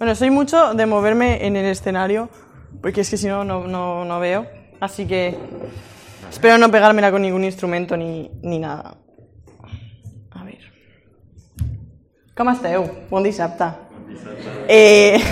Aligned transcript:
Bueno, 0.00 0.14
soy 0.14 0.30
mucho 0.30 0.72
de 0.72 0.86
moverme 0.86 1.46
en 1.46 1.56
el 1.56 1.66
escenario, 1.66 2.30
porque 2.80 3.02
es 3.02 3.10
que 3.10 3.18
si 3.18 3.26
no, 3.26 3.44
no, 3.44 4.06
no, 4.06 4.18
veo. 4.18 4.46
Así 4.80 5.06
que 5.06 5.36
espero 6.30 6.56
no 6.56 6.70
pegármela 6.70 7.10
con 7.10 7.20
ningún 7.20 7.44
instrumento 7.44 7.98
ni, 7.98 8.30
ni 8.40 8.58
nada. 8.58 8.96
A 10.30 10.42
ver. 10.42 10.72
Com 12.34 12.48
esteu? 12.48 12.88
Bon 13.10 13.22
dissabte. 13.22 13.64
Eh... 14.68 15.20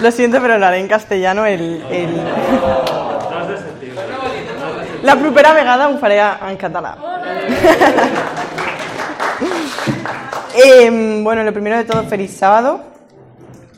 Lo 0.00 0.10
siento, 0.10 0.40
pero 0.40 0.56
lo 0.56 0.64
haré 0.64 0.80
en 0.80 0.88
castellano 0.88 1.44
el... 1.44 1.84
el... 1.90 2.99
La 5.02 5.16
propera 5.16 5.52
vegada 5.52 5.88
ho 5.88 5.98
faré 5.98 6.18
en 6.18 6.56
català. 6.56 6.96
Eh, 10.52 11.20
bueno, 11.22 11.44
lo 11.44 11.52
primero 11.52 11.76
de 11.76 11.84
todo, 11.84 12.02
feliz 12.04 12.32
sábado. 12.32 12.82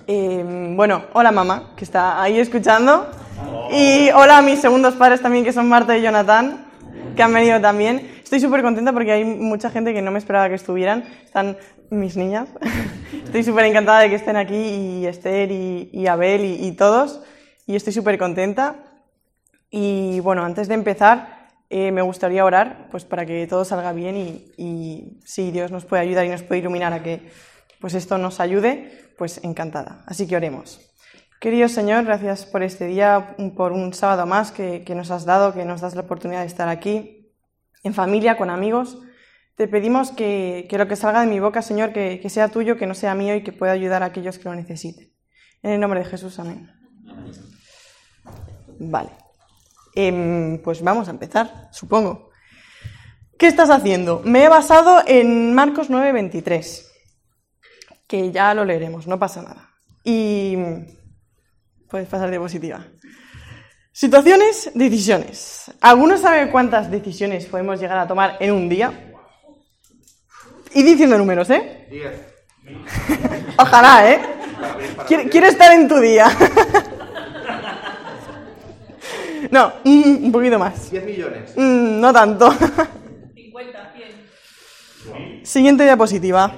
Eh, 0.07 0.73
bueno, 0.75 1.05
hola 1.13 1.31
mamá, 1.31 1.75
que 1.77 1.85
está 1.85 2.21
ahí 2.21 2.41
escuchando. 2.41 3.09
Y 3.71 4.11
hola 4.11 4.39
a 4.39 4.43
mis 4.43 4.59
segundos 4.59 4.95
padres 4.95 5.21
también, 5.21 5.45
que 5.45 5.53
son 5.53 5.69
Marta 5.69 5.97
y 5.97 6.03
Jonathan, 6.03 6.65
que 7.15 7.23
han 7.23 7.33
venido 7.33 7.61
también. 7.61 8.11
Estoy 8.25 8.41
súper 8.41 8.63
contenta 8.63 8.93
porque 8.93 9.13
hay 9.13 9.25
mucha 9.25 9.71
gente 9.71 9.93
que 9.93 10.01
no 10.01 10.11
me 10.11 10.19
esperaba 10.19 10.49
que 10.49 10.55
estuvieran. 10.55 11.05
Están 11.25 11.59
mis 11.91 12.17
niñas. 12.17 12.49
Estoy 13.25 13.45
súper 13.45 13.67
encantada 13.67 14.01
de 14.01 14.09
que 14.09 14.17
estén 14.17 14.37
aquí, 14.37 14.57
y 14.57 15.07
Esther 15.07 15.53
y, 15.53 15.91
y 15.93 16.07
Abel 16.07 16.45
y, 16.45 16.67
y 16.67 16.73
todos. 16.73 17.21
Y 17.67 17.77
estoy 17.77 17.93
súper 17.93 18.19
contenta. 18.19 18.77
Y 19.75 20.21
bueno, 20.21 20.45
antes 20.45 20.69
de 20.69 20.75
empezar, 20.75 21.49
eh, 21.71 21.91
me 21.91 22.03
gustaría 22.03 22.45
orar 22.45 22.89
pues, 22.91 23.07
para 23.07 23.25
que 23.25 23.47
todo 23.47 23.65
salga 23.65 23.95
bien 23.95 24.15
y, 24.59 25.19
si 25.25 25.51
Dios 25.51 25.73
nos 25.73 25.87
puede 25.87 26.03
ayudar 26.03 26.27
y 26.27 26.29
nos 26.29 26.43
puede 26.43 26.61
iluminar 26.61 26.93
a 26.93 27.03
que 27.03 27.31
pues, 27.81 27.95
esto 27.95 28.19
nos 28.19 28.39
ayude, 28.39 29.15
pues 29.17 29.43
encantada. 29.43 30.05
Así 30.07 30.29
que 30.29 30.37
oremos. 30.37 30.79
Querido 31.41 31.71
Señor, 31.71 32.05
gracias 32.05 32.45
por 32.45 32.63
este 32.63 32.85
día, 32.85 33.35
por 33.57 33.73
un 33.73 33.95
sábado 33.95 34.27
más 34.27 34.53
que, 34.53 34.85
nos 34.95 35.11
has 35.11 35.25
dado, 35.25 35.55
que 35.55 35.65
nos 35.65 35.81
das 35.81 35.95
la 35.95 36.03
oportunidad 36.03 36.41
de 36.41 36.47
estar 36.47 36.69
aquí, 36.69 37.33
en 37.83 37.95
familia, 37.95 38.37
con 38.37 38.51
amigos. 38.51 38.99
Te 39.57 39.69
pedimos 39.69 40.11
que, 40.11 40.67
que 40.69 40.77
lo 40.77 40.87
que 40.87 40.97
salga 40.97 41.23
de 41.23 41.29
mi 41.29 41.41
boca, 41.41 41.63
Señor, 41.63 41.95
que, 41.95 42.21
que 42.21 42.29
sea 42.29 42.49
tuyo, 42.49 42.77
que 42.77 42.87
no 42.87 42.95
sea 42.95 43.15
mío 43.15 43.35
y 43.35 43.43
que 43.43 43.53
pueda 43.53 43.73
ayudar 43.73 44.03
a 44.03 44.07
aquellos 44.07 44.39
que 44.39 44.51
lo 44.51 44.55
necesiten. 44.55 45.11
En 45.63 45.71
el 45.73 45.81
nombre 45.81 46.01
de 46.01 46.07
Jesús, 46.07 46.39
amén. 46.39 46.71
Vale. 48.79 49.22
Eh, 49.95 50.61
pues 50.65 50.83
vamos 50.83 51.09
a 51.09 51.11
empezar, 51.11 51.69
supongo. 51.73 52.31
¿Qué 53.39 53.47
estás 53.47 53.71
haciendo? 53.71 54.23
Me 54.25 54.45
he 54.45 54.49
basado 54.49 55.03
en 55.07 55.55
Marcos 55.55 55.91
9:23, 55.91 56.87
que 58.07 58.31
ya 58.31 58.55
lo 58.55 58.65
leeremos, 58.65 59.07
no 59.07 59.19
pasa 59.19 59.43
nada. 59.43 59.71
Y 60.05 60.57
puedes 61.89 62.09
pasar 62.09 62.31
diapositiva. 62.31 62.87
Situaciones, 63.93 64.71
decisiones. 64.75 65.71
¿Alguno 65.81 66.17
sabe 66.17 66.51
cuántas 66.51 66.91
decisiones 66.91 67.45
podemos 67.47 67.79
llegar 67.79 67.99
a 67.99 68.07
tomar 68.07 68.37
en 68.41 68.53
un 68.53 68.69
día? 68.69 69.13
Y 70.73 70.83
diciendo 70.83 71.19
números, 71.19 71.51
¿eh? 71.51 71.87
Diez. 71.91 72.15
Ojalá, 73.59 74.11
¿eh? 74.11 74.21
Quiero, 75.07 75.29
quiero 75.29 75.47
estar 75.49 75.73
en 75.73 75.89
tu 75.89 75.99
día. 75.99 76.27
No, 79.53 79.71
mm, 79.85 80.25
un 80.25 80.33
poquito 80.33 80.59
más. 80.59 80.91
10 80.91 81.05
millones. 81.05 81.53
Mm, 81.55 82.01
no 82.01 82.11
tanto. 82.11 82.51
50, 83.35 83.93
100. 85.05 85.47
Siguiente 85.47 85.85
diapositiva. 85.85 86.51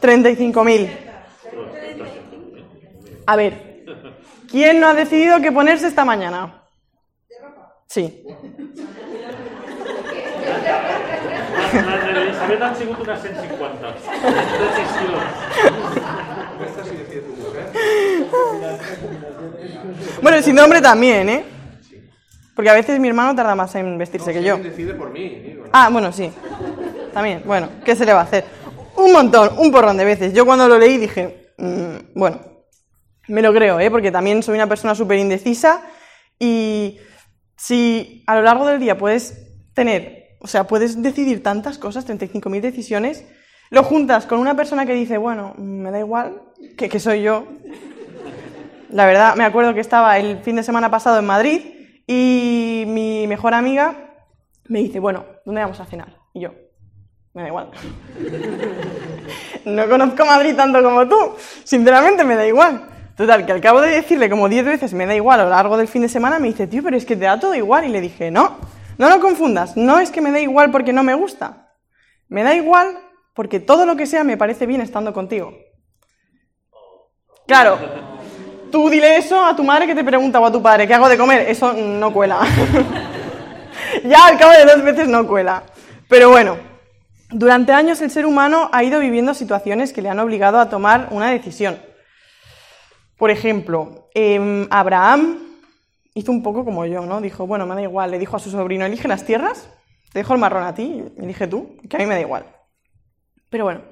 35.000. 0.00 0.90
A 3.26 3.34
ver, 3.34 3.84
¿quién 4.48 4.78
no 4.78 4.86
ha 4.86 4.94
decidido 4.94 5.40
qué 5.40 5.50
ponerse 5.50 5.88
esta 5.88 6.04
mañana? 6.04 6.62
Sí. 7.88 8.22
Les 11.72 12.14
d'Elisabet 12.14 12.62
han 12.62 12.76
sigut 12.76 13.00
unes 13.00 13.20
150. 13.20 13.92
Decisions. 13.92 15.22
Esta 16.64 16.84
sí 16.84 16.96
decide 16.96 17.20
tu 17.22 17.32
mujer. 17.42 17.66
Bueno, 20.22 20.42
sin 20.42 20.58
hombre 20.60 20.80
también, 20.80 21.28
¿eh? 21.28 21.57
Porque 22.58 22.70
a 22.70 22.74
veces 22.74 22.98
mi 22.98 23.06
hermano 23.06 23.36
tarda 23.36 23.54
más 23.54 23.72
en 23.76 23.96
vestirse 23.98 24.32
que 24.32 24.42
yo. 24.42 24.56
¿Quién 24.56 24.68
decide 24.68 24.92
por 24.94 25.12
mí? 25.12 25.28
Digo, 25.28 25.66
¿no? 25.66 25.70
Ah, 25.72 25.90
bueno, 25.92 26.10
sí. 26.10 26.28
También, 27.14 27.44
bueno, 27.46 27.68
¿qué 27.84 27.94
se 27.94 28.04
le 28.04 28.12
va 28.12 28.22
a 28.22 28.24
hacer? 28.24 28.44
Un 28.96 29.12
montón, 29.12 29.50
un 29.58 29.70
porrón 29.70 29.96
de 29.96 30.04
veces. 30.04 30.32
Yo 30.32 30.44
cuando 30.44 30.66
lo 30.66 30.76
leí 30.76 30.98
dije, 30.98 31.52
mm, 31.56 32.18
bueno, 32.18 32.40
me 33.28 33.42
lo 33.42 33.54
creo, 33.54 33.78
¿eh? 33.78 33.92
Porque 33.92 34.10
también 34.10 34.42
soy 34.42 34.56
una 34.56 34.66
persona 34.66 34.96
súper 34.96 35.18
indecisa 35.18 35.82
y 36.36 36.98
si 37.56 38.24
a 38.26 38.34
lo 38.34 38.42
largo 38.42 38.66
del 38.66 38.80
día 38.80 38.98
puedes 38.98 39.38
tener, 39.72 40.36
o 40.40 40.48
sea, 40.48 40.66
puedes 40.66 41.00
decidir 41.00 41.44
tantas 41.44 41.78
cosas, 41.78 42.08
35.000 42.08 42.60
decisiones, 42.60 43.24
lo 43.70 43.84
juntas 43.84 44.26
con 44.26 44.40
una 44.40 44.56
persona 44.56 44.84
que 44.84 44.94
dice, 44.94 45.16
bueno, 45.16 45.54
me 45.58 45.92
da 45.92 46.00
igual, 46.00 46.42
que, 46.76 46.88
que 46.88 46.98
soy 46.98 47.22
yo. 47.22 47.46
La 48.90 49.06
verdad, 49.06 49.36
me 49.36 49.44
acuerdo 49.44 49.74
que 49.74 49.80
estaba 49.80 50.18
el 50.18 50.38
fin 50.38 50.56
de 50.56 50.64
semana 50.64 50.90
pasado 50.90 51.20
en 51.20 51.24
Madrid 51.24 51.77
y 52.08 52.84
mi 52.86 53.26
mejor 53.26 53.52
amiga 53.52 53.94
me 54.66 54.80
dice, 54.80 54.98
bueno, 54.98 55.26
¿dónde 55.44 55.60
vamos 55.60 55.78
a 55.78 55.84
cenar? 55.84 56.16
Y 56.32 56.40
yo, 56.40 56.52
me 57.34 57.42
da 57.42 57.48
igual. 57.48 57.70
No 59.64 59.86
conozco 59.86 60.24
Madrid 60.24 60.56
tanto 60.56 60.82
como 60.82 61.06
tú, 61.06 61.34
sinceramente 61.62 62.24
me 62.24 62.36
da 62.36 62.46
igual. 62.46 62.88
Total, 63.14 63.44
que 63.44 63.52
al 63.52 63.60
cabo 63.60 63.82
de 63.82 63.90
decirle 63.90 64.30
como 64.30 64.48
10 64.48 64.64
veces 64.64 64.94
me 64.94 65.04
da 65.04 65.14
igual 65.14 65.40
a 65.40 65.44
lo 65.44 65.50
largo 65.50 65.76
del 65.76 65.88
fin 65.88 66.00
de 66.00 66.08
semana, 66.08 66.38
me 66.38 66.48
dice, 66.48 66.66
tío, 66.66 66.82
pero 66.82 66.96
es 66.96 67.04
que 67.04 67.16
te 67.16 67.26
da 67.26 67.38
todo 67.38 67.54
igual. 67.54 67.84
Y 67.84 67.88
le 67.88 68.00
dije, 68.00 68.30
no, 68.30 68.56
no 68.96 69.10
lo 69.10 69.20
confundas, 69.20 69.76
no 69.76 69.98
es 69.98 70.10
que 70.10 70.22
me 70.22 70.30
da 70.30 70.40
igual 70.40 70.70
porque 70.70 70.94
no 70.94 71.02
me 71.02 71.14
gusta. 71.14 71.74
Me 72.28 72.42
da 72.42 72.54
igual 72.54 72.98
porque 73.34 73.60
todo 73.60 73.84
lo 73.84 73.96
que 73.96 74.06
sea 74.06 74.24
me 74.24 74.38
parece 74.38 74.64
bien 74.64 74.80
estando 74.80 75.12
contigo. 75.12 75.52
Claro, 77.46 77.78
tú 78.70 78.88
dile 78.88 79.16
eso 79.16 79.44
a 79.44 79.54
tu 79.54 79.64
madre 79.64 79.86
que 79.86 79.94
te 79.94 80.04
pregunta 80.04 80.40
o 80.40 80.46
a 80.46 80.52
tu 80.52 80.62
padre, 80.62 80.86
¿qué 80.86 80.94
hago 80.94 81.08
de 81.08 81.18
comer? 81.18 81.48
Eso 81.48 81.72
no 81.72 82.12
cuela. 82.12 82.40
ya 84.04 84.26
al 84.26 84.38
cabo 84.38 84.52
de 84.52 84.64
dos 84.64 84.82
veces 84.82 85.08
no 85.08 85.26
cuela. 85.26 85.62
Pero 86.08 86.30
bueno, 86.30 86.56
durante 87.30 87.72
años 87.72 88.00
el 88.00 88.10
ser 88.10 88.26
humano 88.26 88.70
ha 88.72 88.82
ido 88.84 89.00
viviendo 89.00 89.34
situaciones 89.34 89.92
que 89.92 90.02
le 90.02 90.08
han 90.08 90.18
obligado 90.18 90.58
a 90.58 90.68
tomar 90.68 91.08
una 91.10 91.30
decisión. 91.30 91.78
Por 93.16 93.30
ejemplo, 93.30 94.08
eh, 94.14 94.66
Abraham 94.70 95.38
hizo 96.14 96.32
un 96.32 96.42
poco 96.42 96.64
como 96.64 96.86
yo, 96.86 97.04
¿no? 97.04 97.20
Dijo, 97.20 97.46
bueno, 97.46 97.66
me 97.66 97.74
da 97.74 97.82
igual, 97.82 98.10
le 98.10 98.18
dijo 98.18 98.36
a 98.36 98.40
su 98.40 98.50
sobrino, 98.50 98.86
elige 98.86 99.08
las 99.08 99.24
tierras, 99.24 99.68
te 100.12 100.20
dejo 100.20 100.34
el 100.34 100.40
marrón 100.40 100.64
a 100.64 100.74
ti, 100.74 101.04
elige 101.18 101.46
tú, 101.46 101.76
que 101.88 101.96
a 101.96 102.00
mí 102.00 102.06
me 102.06 102.14
da 102.14 102.20
igual. 102.20 102.46
Pero 103.50 103.64
bueno, 103.64 103.82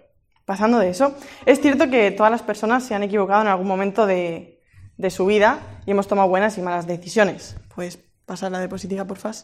pasando 0.44 0.78
de 0.78 0.90
eso, 0.90 1.14
es 1.44 1.60
cierto 1.60 1.90
que 1.90 2.10
todas 2.10 2.30
las 2.30 2.42
personas 2.42 2.84
se 2.84 2.94
han 2.94 3.02
equivocado 3.02 3.42
en 3.42 3.48
algún 3.48 3.66
momento 3.66 4.06
de, 4.06 4.55
de 4.96 5.10
su 5.10 5.26
vida 5.26 5.60
y 5.84 5.90
hemos 5.90 6.08
tomado 6.08 6.28
buenas 6.28 6.58
y 6.58 6.62
malas 6.62 6.86
decisiones. 6.86 7.56
Pues 7.74 7.98
pasar 8.24 8.52
la 8.52 8.58
diapositiva, 8.58 9.04
por 9.04 9.18
favor. 9.18 9.36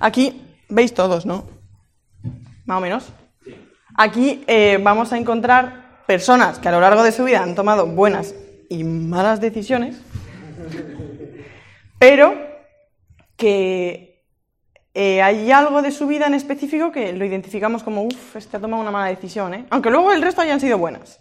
Aquí 0.00 0.42
veis 0.68 0.94
todos, 0.94 1.26
¿no? 1.26 1.46
Más 2.64 2.78
o 2.78 2.80
menos. 2.80 3.12
Aquí 3.96 4.44
eh, 4.46 4.78
vamos 4.82 5.12
a 5.12 5.18
encontrar 5.18 6.04
personas 6.06 6.58
que 6.58 6.68
a 6.68 6.72
lo 6.72 6.80
largo 6.80 7.02
de 7.02 7.12
su 7.12 7.24
vida 7.24 7.42
han 7.42 7.54
tomado 7.54 7.86
buenas 7.86 8.34
y 8.68 8.84
malas 8.84 9.40
decisiones, 9.40 10.00
pero 11.98 12.34
que 13.36 14.24
eh, 14.94 15.22
hay 15.22 15.50
algo 15.50 15.82
de 15.82 15.90
su 15.90 16.06
vida 16.06 16.26
en 16.26 16.34
específico 16.34 16.92
que 16.92 17.12
lo 17.12 17.24
identificamos 17.24 17.82
como, 17.82 18.02
uff, 18.02 18.36
este 18.36 18.56
ha 18.56 18.60
tomado 18.60 18.82
una 18.82 18.90
mala 18.90 19.06
decisión, 19.06 19.54
¿eh? 19.54 19.66
aunque 19.70 19.90
luego 19.90 20.12
el 20.12 20.22
resto 20.22 20.40
hayan 20.40 20.60
sido 20.60 20.78
buenas. 20.78 21.20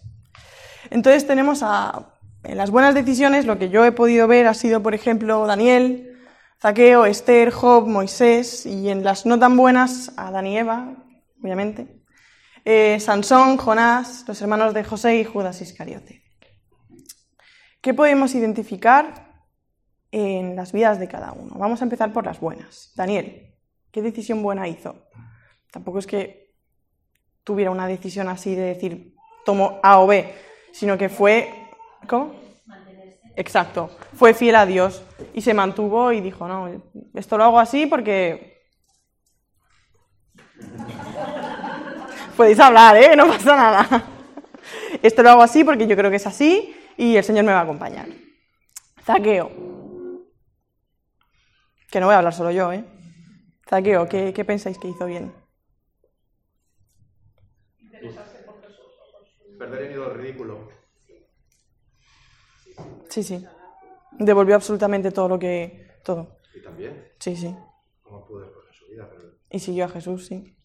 Entonces 0.89 1.27
tenemos 1.27 1.61
a, 1.63 2.13
en 2.43 2.57
las 2.57 2.71
buenas 2.71 2.95
decisiones, 2.95 3.45
lo 3.45 3.57
que 3.57 3.69
yo 3.69 3.85
he 3.85 3.91
podido 3.91 4.27
ver 4.27 4.47
ha 4.47 4.53
sido, 4.53 4.81
por 4.81 4.93
ejemplo, 4.93 5.45
Daniel, 5.45 6.17
Zaqueo, 6.61 7.05
Esther, 7.05 7.51
Job, 7.51 7.87
Moisés, 7.87 8.65
y 8.65 8.89
en 8.89 9.03
las 9.03 9.25
no 9.25 9.37
tan 9.39 9.57
buenas, 9.57 10.13
a 10.17 10.31
Dan 10.31 10.47
y 10.47 10.57
Eva, 10.57 10.95
obviamente, 11.41 11.87
eh, 12.65 12.99
Sansón, 12.99 13.57
Jonás, 13.57 14.25
los 14.27 14.41
hermanos 14.41 14.73
de 14.73 14.83
José 14.83 15.17
y 15.17 15.23
Judas 15.23 15.61
Iscariote. 15.61 16.23
¿Qué 17.81 17.93
podemos 17.93 18.35
identificar 18.35 19.45
en 20.11 20.55
las 20.55 20.73
vidas 20.73 20.99
de 20.99 21.07
cada 21.07 21.31
uno? 21.31 21.55
Vamos 21.57 21.81
a 21.81 21.85
empezar 21.85 22.11
por 22.11 22.25
las 22.25 22.39
buenas. 22.39 22.91
Daniel, 22.95 23.55
¿qué 23.91 24.01
decisión 24.01 24.43
buena 24.43 24.67
hizo? 24.67 25.07
Tampoco 25.71 25.99
es 25.99 26.07
que 26.07 26.53
tuviera 27.43 27.71
una 27.71 27.87
decisión 27.87 28.27
así 28.27 28.53
de 28.53 28.63
decir 28.63 29.15
tomo 29.45 29.79
A 29.81 29.99
o 29.99 30.07
B, 30.07 30.33
sino 30.73 30.97
que 30.97 31.07
fue 31.07 31.68
¿cómo? 32.07 32.33
Exacto, 33.35 33.89
fue 34.15 34.33
fiel 34.33 34.55
a 34.55 34.65
Dios 34.65 35.01
y 35.33 35.41
se 35.41 35.53
mantuvo 35.53 36.11
y 36.11 36.19
dijo, 36.19 36.47
no, 36.47 36.69
esto 37.13 37.37
lo 37.37 37.45
hago 37.45 37.59
así 37.59 37.85
porque 37.85 38.59
Podéis 42.37 42.59
hablar, 42.59 42.95
¿eh? 42.97 43.15
No 43.15 43.27
pasa 43.27 43.55
nada. 43.55 44.03
Esto 45.03 45.23
lo 45.23 45.31
hago 45.31 45.41
así 45.41 45.63
porque 45.63 45.87
yo 45.87 45.95
creo 45.95 46.09
que 46.09 46.17
es 46.17 46.27
así 46.27 46.75
y 46.97 47.15
el 47.15 47.23
Señor 47.23 47.45
me 47.45 47.51
va 47.51 47.59
a 47.59 47.63
acompañar. 47.63 48.07
Zaqueo. 49.03 49.51
Que 51.89 51.99
no 51.99 52.05
voy 52.05 52.15
a 52.15 52.19
hablar 52.19 52.33
solo 52.33 52.51
yo, 52.51 52.71
¿eh? 52.71 52.85
Zaqueo, 53.67 54.07
¿qué, 54.07 54.45
pensáis 54.45 54.77
que 54.77 54.87
hizo 54.87 55.05
bien? 55.05 55.33
Perder 59.57 59.91
el 59.91 60.13
ridículo. 60.13 60.69
Sí, 63.21 63.37
sí. 63.39 63.45
Devolvió 64.11 64.55
absolutamente 64.55 65.11
todo 65.11 65.27
lo 65.27 65.37
que... 65.39 65.91
Todo. 66.05 66.37
Y 66.55 66.61
también, 66.61 67.11
Sí, 67.19 67.35
sí. 67.35 67.53
cómo 68.01 68.25
pudo 68.25 68.41
después 68.41 68.65
su 68.71 68.85
vida. 68.87 69.07
Pero... 69.09 69.23
Y 69.49 69.59
siguió 69.59 69.85
a 69.85 69.89
Jesús, 69.89 70.27
sí. 70.27 70.55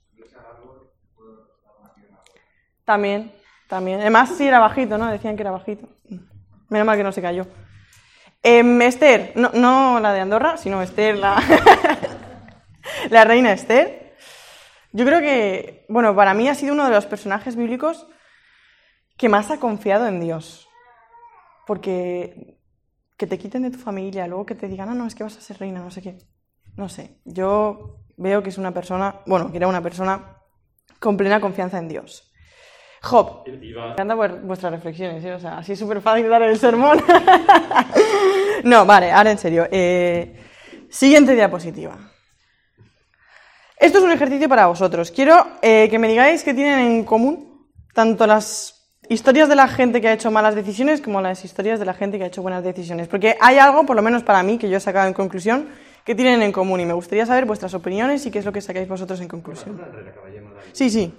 También, 2.85 3.33
también. 3.69 4.01
Además, 4.01 4.31
sí 4.37 4.47
era 4.47 4.61
bajito, 4.61 4.99
¿no? 4.99 5.11
Decían 5.11 5.37
que 5.37 5.43
era 5.43 5.51
bajito. 5.51 5.89
Menos 6.69 6.87
mal 6.87 6.97
que 6.97 7.03
no 7.03 7.13
se 7.13 7.23
cayó. 7.23 7.47
Em, 8.43 8.81
Esther, 8.83 9.33
no, 9.35 9.51
no 9.55 9.99
la 10.01 10.13
de 10.13 10.21
Andorra, 10.21 10.57
sino 10.57 10.83
Esther, 10.83 11.17
la, 11.17 11.43
la 13.11 13.25
reina 13.25 13.53
Esther. 13.53 14.15
Yo 14.93 15.05
creo 15.05 15.21
que, 15.21 15.87
bueno, 15.89 16.15
para 16.15 16.35
mí 16.35 16.49
ha 16.49 16.55
sido 16.55 16.75
uno 16.75 16.85
de 16.85 16.91
los 16.91 17.07
personajes 17.07 17.57
bíblicos 17.57 18.07
que 19.17 19.29
más 19.29 19.51
ha 19.51 19.59
confiado 19.59 20.07
en 20.07 20.21
Dios. 20.21 20.64
Porque 21.67 22.59
que 23.17 23.27
te 23.27 23.39
quiten 23.39 23.63
de 23.63 23.71
tu 23.71 23.79
familia, 23.79 24.27
luego 24.27 24.47
que 24.47 24.55
te 24.55 24.69
digan, 24.69 24.89
ah, 24.89 24.95
no, 24.95 25.07
es 25.07 25.15
que 25.15 25.25
vas 25.25 25.37
a 25.37 25.41
ser 25.41 25.59
reina, 25.59 25.81
no 25.81 25.91
sé 25.91 26.03
qué. 26.03 26.19
No 26.77 26.89
sé, 26.89 27.21
yo 27.25 28.01
veo 28.17 28.43
que 28.43 28.49
es 28.49 28.59
una 28.59 28.73
persona, 28.73 29.21
bueno, 29.27 29.51
que 29.51 29.59
era 29.59 29.69
una 29.69 29.83
persona 29.83 30.39
con 30.99 31.17
plena 31.17 31.41
confianza 31.41 31.79
en 31.79 31.89
Dios. 31.89 32.33
Job, 33.03 33.45
me 33.47 33.93
encanta 33.93 34.15
vuestras 34.15 34.73
reflexiones, 34.73 35.23
¿eh? 35.25 35.35
o 35.35 35.39
sea, 35.39 35.59
así 35.59 35.73
es 35.73 35.79
súper 35.79 36.01
fácil 36.01 36.29
dar 36.29 36.43
el 36.43 36.59
sermón. 36.59 37.03
no, 38.65 38.87
vale, 38.87 39.13
ahora 39.13 39.31
en 39.31 39.39
serio. 39.39 39.69
Eh, 39.71 40.35
siguiente 40.89 41.35
diapositiva. 41.35 41.99
Esto 43.77 43.99
es 43.99 44.05
un 44.05 44.13
ejercicio 44.13 44.49
para 44.49 44.67
vosotros. 44.67 45.11
Quiero 45.11 45.47
eh, 45.61 45.89
que 45.91 45.99
me 45.99 46.09
digáis 46.09 46.43
qué 46.43 46.55
tienen 46.55 46.79
en 46.79 47.05
común 47.05 47.69
tanto 47.93 48.27
las 48.27 48.74
historias 49.09 49.49
de 49.49 49.57
la 49.57 49.69
gente 49.69 50.01
que 50.01 50.09
ha 50.09 50.13
hecho 50.13 50.31
malas 50.31 50.55
decisiones 50.55 51.01
como 51.01 51.21
las 51.21 51.45
historias 51.45 51.79
de 51.79 51.85
la 51.85 51.95
gente 51.95 52.19
que 52.19 52.25
ha 52.25 52.27
hecho 52.27 52.43
buenas 52.43 52.65
decisiones. 52.65 53.09
Porque 53.09 53.37
hay 53.41 53.59
algo, 53.59 53.85
por 53.85 53.97
lo 53.97 54.03
menos 54.03 54.23
para 54.23 54.43
mí, 54.43 54.59
que 54.59 54.69
yo 54.69 54.77
he 54.77 54.81
sacado 54.81 55.07
en 55.09 55.15
conclusión, 55.15 55.69
que 56.05 56.15
tienen 56.15 56.43
en 56.43 56.53
común 56.53 56.81
y 56.81 56.87
me 56.87 56.93
gustaría 56.93 57.27
saber 57.27 57.45
vuestras 57.47 57.75
opiniones 57.75 58.25
y 58.27 58.31
qué 58.31 58.39
es 58.39 58.45
lo 58.45 58.53
que 58.53 58.61
sacáis 58.61 58.89
vosotros 58.89 59.21
en 59.21 59.29
conclusión. 59.29 59.81
Sí, 60.73 60.91
sí. 60.91 61.13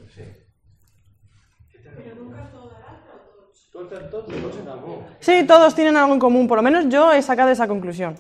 Sí, 5.19 5.43
todos 5.47 5.75
tienen 5.75 5.97
algo 5.97 6.13
en 6.13 6.19
común, 6.19 6.47
por 6.47 6.57
lo 6.57 6.63
menos 6.63 6.87
yo 6.87 7.11
he 7.11 7.21
sacado 7.21 7.49
esa 7.49 7.67
conclusión. 7.67 8.15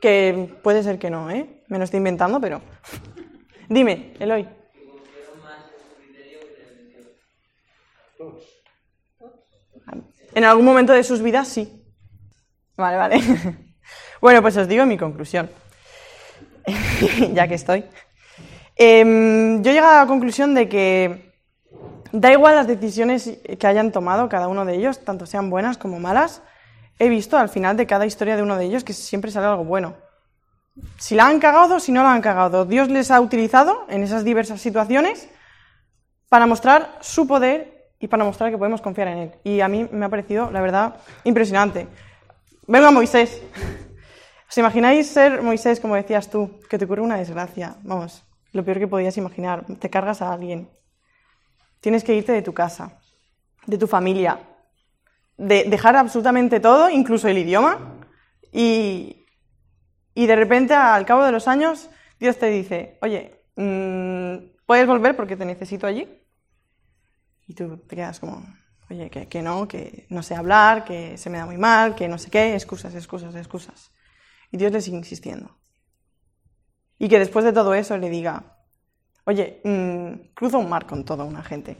Que 0.00 0.56
puede 0.62 0.82
ser 0.82 0.98
que 0.98 1.10
no, 1.10 1.30
¿eh? 1.30 1.64
Me 1.68 1.78
lo 1.78 1.84
estoy 1.84 1.98
inventando, 1.98 2.40
pero... 2.40 2.62
Dime, 3.68 4.14
Eloy. 4.18 4.57
En 10.34 10.44
algún 10.44 10.64
momento 10.64 10.92
de 10.92 11.04
sus 11.04 11.22
vidas, 11.22 11.48
sí. 11.48 11.84
Vale, 12.76 12.96
vale. 12.96 13.20
Bueno, 14.20 14.42
pues 14.42 14.56
os 14.56 14.66
digo 14.66 14.84
mi 14.84 14.98
conclusión. 14.98 15.48
ya 17.32 17.46
que 17.46 17.54
estoy. 17.54 17.84
Em, 18.74 19.62
yo 19.62 19.70
he 19.70 19.74
llegado 19.74 19.96
a 19.96 20.02
la 20.02 20.06
conclusión 20.08 20.54
de 20.54 20.68
que 20.68 21.28
Da 22.12 22.32
igual 22.32 22.56
las 22.56 22.66
decisiones 22.66 23.38
que 23.58 23.66
hayan 23.66 23.92
tomado 23.92 24.28
cada 24.28 24.48
uno 24.48 24.64
de 24.64 24.76
ellos, 24.76 25.04
tanto 25.04 25.26
sean 25.26 25.50
buenas 25.50 25.76
como 25.76 26.00
malas. 26.00 26.42
He 26.98 27.08
visto 27.08 27.36
al 27.36 27.50
final 27.50 27.76
de 27.76 27.86
cada 27.86 28.06
historia 28.06 28.34
de 28.36 28.42
uno 28.42 28.56
de 28.56 28.64
ellos 28.64 28.82
que 28.82 28.94
siempre 28.94 29.30
sale 29.30 29.46
algo 29.46 29.64
bueno. 29.64 29.94
Si 30.96 31.14
la 31.14 31.26
han 31.26 31.38
cagado, 31.38 31.80
si 31.80 31.92
no 31.92 32.02
la 32.02 32.12
han 32.12 32.22
cagado. 32.22 32.64
Dios 32.64 32.88
les 32.88 33.10
ha 33.10 33.20
utilizado 33.20 33.84
en 33.88 34.02
esas 34.02 34.24
diversas 34.24 34.60
situaciones 34.60 35.28
para 36.30 36.46
mostrar 36.46 36.96
su 37.00 37.26
poder 37.26 37.77
y 38.00 38.08
para 38.08 38.24
mostrar 38.24 38.50
que 38.50 38.58
podemos 38.58 38.80
confiar 38.80 39.08
en 39.08 39.18
Él. 39.18 39.32
Y 39.44 39.60
a 39.60 39.68
mí 39.68 39.88
me 39.90 40.06
ha 40.06 40.08
parecido, 40.08 40.50
la 40.50 40.60
verdad, 40.60 40.96
impresionante. 41.24 41.88
Venga, 42.66 42.90
Moisés. 42.90 43.42
¿Os 44.48 44.56
imagináis 44.56 45.08
ser 45.08 45.42
Moisés, 45.42 45.80
como 45.80 45.94
decías 45.94 46.30
tú, 46.30 46.60
que 46.70 46.78
te 46.78 46.84
ocurre 46.84 47.02
una 47.02 47.16
desgracia? 47.16 47.76
Vamos, 47.82 48.24
lo 48.52 48.64
peor 48.64 48.78
que 48.78 48.88
podías 48.88 49.16
imaginar. 49.16 49.64
Te 49.78 49.90
cargas 49.90 50.22
a 50.22 50.32
alguien, 50.32 50.68
Tienes 51.80 52.02
que 52.02 52.14
irte 52.14 52.32
de 52.32 52.42
tu 52.42 52.52
casa, 52.52 52.98
de 53.66 53.78
tu 53.78 53.86
familia, 53.86 54.40
de 55.36 55.64
dejar 55.64 55.96
absolutamente 55.96 56.58
todo, 56.58 56.90
incluso 56.90 57.28
el 57.28 57.38
idioma, 57.38 58.00
y, 58.52 59.24
y 60.14 60.26
de 60.26 60.36
repente 60.36 60.74
al 60.74 61.06
cabo 61.06 61.24
de 61.24 61.32
los 61.32 61.46
años 61.46 61.88
Dios 62.18 62.36
te 62.36 62.46
dice, 62.46 62.98
oye, 63.00 63.44
mm, 63.54 64.56
puedes 64.66 64.86
volver 64.86 65.14
porque 65.14 65.36
te 65.36 65.44
necesito 65.44 65.86
allí. 65.86 66.08
Y 67.48 67.54
tú 67.54 67.78
te 67.78 67.96
quedas 67.96 68.20
como, 68.20 68.46
oye, 68.88 69.10
que, 69.10 69.26
que 69.26 69.42
no, 69.42 69.66
que 69.66 70.06
no 70.10 70.22
sé 70.22 70.36
hablar, 70.36 70.84
que 70.84 71.18
se 71.18 71.30
me 71.30 71.38
da 71.38 71.46
muy 71.46 71.58
mal, 71.58 71.96
que 71.96 72.06
no 72.06 72.18
sé 72.18 72.30
qué, 72.30 72.54
excusas, 72.54 72.94
excusas, 72.94 73.34
excusas. 73.34 73.90
Y 74.52 74.58
Dios 74.58 74.70
le 74.70 74.80
sigue 74.80 74.98
insistiendo. 74.98 75.58
Y 76.98 77.08
que 77.08 77.18
después 77.18 77.44
de 77.44 77.52
todo 77.52 77.74
eso 77.74 77.98
le 77.98 78.10
diga, 78.10 78.58
Oye, 79.28 79.60
mm, 79.62 80.32
cruza 80.32 80.56
un 80.56 80.70
mar 80.70 80.86
con 80.86 81.04
toda 81.04 81.22
una 81.24 81.42
gente. 81.42 81.76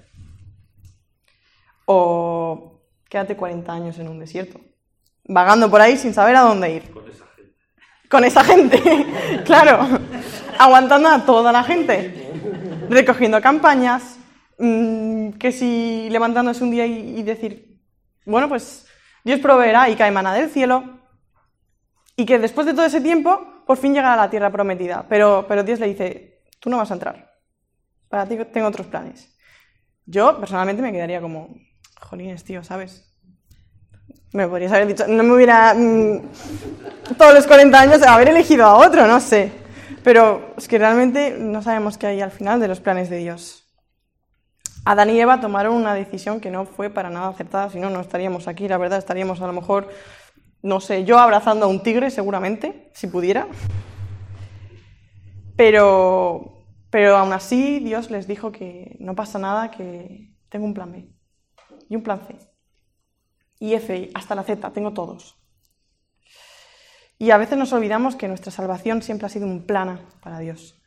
O 1.87 2.83
quédate 3.09 3.39
40 3.39 3.73
años 3.73 3.99
en 3.99 4.09
un 4.09 4.19
desierto, 4.19 4.61
vagando 5.25 5.71
por 5.71 5.81
ahí 5.81 5.97
sin 5.97 6.13
saber 6.13 6.37
a 6.37 6.43
dónde 6.43 6.75
ir. 6.75 6.91
con 6.91 7.09
esa 7.09 7.25
gente. 7.35 7.55
Con 8.11 8.25
esa 8.25 8.45
gente, 8.45 9.43
claro, 9.47 9.79
aguantando 10.59 11.09
a 11.09 11.25
toda 11.25 11.51
la 11.51 11.65
gente, 11.65 12.31
recogiendo 12.91 13.41
campañas, 13.41 14.19
mm, 14.59 15.08
que 15.33 15.53
si 15.53 16.09
levantándose 16.11 16.65
un 16.65 16.71
día 16.71 16.87
y, 16.87 17.23
decir, 17.23 17.81
bueno, 18.25 18.49
pues 18.49 18.87
Dios 19.25 19.41
proveerá 19.41 19.89
y 19.89 19.97
cae 19.97 20.11
maná 20.11 20.35
del 20.35 20.51
cielo, 20.51 21.01
y 22.17 22.27
que 22.27 22.39
después 22.39 22.67
de 22.67 22.75
todo 22.75 22.85
ese 22.85 23.01
tiempo, 23.01 23.63
por 23.67 23.77
fin 23.77 23.95
llegará 23.95 24.15
a 24.15 24.25
la 24.25 24.31
tierra 24.31 24.51
prometida. 24.51 25.07
Pero, 25.09 25.45
pero 25.49 25.63
Dios 25.63 25.79
le 25.79 25.89
dice, 25.89 26.43
tú 26.59 26.71
no 26.71 26.77
vas 26.77 26.91
a 26.91 26.95
entrar, 26.95 27.33
para 28.09 28.27
ti 28.27 28.37
tengo 28.53 28.69
otros 28.69 28.87
planes. 28.87 29.37
Yo 30.07 30.39
personalmente 30.39 30.83
me 30.83 30.93
quedaría 30.93 31.21
como, 31.21 31.55
jolines, 32.01 32.43
tío, 32.45 32.65
¿sabes? 32.65 33.05
Me 34.33 34.47
podrías 34.47 34.73
haber 34.73 34.89
dicho, 34.89 35.07
no 35.07 35.23
me 35.23 35.33
hubiera 35.33 35.75
mm, 35.75 37.15
todos 37.17 37.35
los 37.35 37.47
40 37.47 37.81
años 37.81 38.03
haber 38.03 38.29
elegido 38.29 38.65
a 38.65 38.77
otro, 38.77 39.07
no 39.07 39.21
sé. 39.21 39.53
Pero 40.03 40.55
es 40.57 40.69
que 40.69 40.79
realmente 40.79 41.37
no 41.39 41.63
sabemos 41.63 41.99
qué 41.99 42.07
hay 42.07 42.21
al 42.21 42.31
final 42.31 42.61
de 42.61 42.69
los 42.69 42.81
planes 42.81 43.11
de 43.11 43.19
Dios. 43.19 43.68
Adán 44.85 45.11
y 45.11 45.21
Eva 45.21 45.41
tomaron 45.41 45.75
una 45.75 45.95
decisión 45.95 46.41
que 46.41 46.51
no 46.51 46.65
fue 46.65 46.91
para 46.91 47.11
nada 47.11 47.29
aceptada, 47.29 47.71
si 47.71 47.79
no, 47.79 47.91
no 47.91 48.01
estaríamos 48.01 48.49
aquí, 48.49 48.69
la 48.69 48.79
verdad, 48.79 48.99
estaríamos 48.99 49.41
a 49.43 49.47
lo 49.47 49.53
mejor, 49.53 49.89
no 50.63 50.81
sé, 50.81 51.05
yo 51.05 51.19
abrazando 51.19 51.67
a 51.67 51.69
un 51.69 51.83
tigre 51.83 52.11
seguramente, 52.11 52.91
si 52.95 53.07
pudiera. 53.07 53.47
Pero, 55.57 56.67
pero 56.91 57.17
aún 57.17 57.33
así 57.33 57.81
Dios 57.81 58.11
les 58.11 58.27
dijo 58.27 58.53
que 58.53 58.97
no 59.01 59.15
pasa 59.15 59.39
nada, 59.39 59.71
que 59.71 60.35
tengo 60.49 60.65
un 60.65 60.75
plan 60.75 60.93
B 60.93 61.09
y 61.89 61.97
un 61.97 62.03
plan 62.03 62.21
C. 62.27 62.37
Y 63.61 63.75
F, 63.75 64.11
hasta 64.15 64.35
la 64.35 64.45
Z, 64.45 64.71
tengo 64.73 64.93
todos. 64.93 65.37
Y 67.19 67.33
a 67.33 67.37
veces 67.37 67.59
nos 67.59 67.73
olvidamos 67.73 68.15
que 68.15 68.29
nuestra 68.29 68.53
salvación 68.53 69.03
siempre 69.03 69.27
ha 69.27 69.31
sido 69.31 69.47
un 69.47 69.67
plan 69.67 70.07
para 70.23 70.39
Dios. 70.39 70.81